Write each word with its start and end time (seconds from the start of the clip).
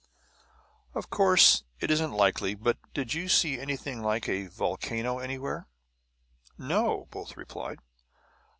"Of 0.95 1.11
course, 1.11 1.63
it 1.79 1.91
isn't 1.91 2.11
likely, 2.13 2.55
but 2.55 2.79
did 2.91 3.13
you 3.13 3.29
see 3.29 3.59
anything 3.59 4.01
like 4.01 4.27
a 4.27 4.47
volcano 4.47 5.19
anywhere?" 5.19 5.67
"No," 6.57 7.07
both 7.11 7.37
replied. 7.37 7.77